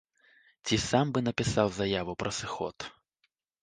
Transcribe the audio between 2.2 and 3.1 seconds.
пра сыход.